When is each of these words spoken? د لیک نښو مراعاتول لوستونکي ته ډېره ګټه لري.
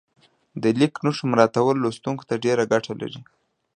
د 0.61 0.63
لیک 0.79 0.93
نښو 1.05 1.23
مراعاتول 1.31 1.75
لوستونکي 1.79 2.23
ته 2.29 2.35
ډېره 2.45 2.63
ګټه 2.71 2.93
لري. 3.01 3.21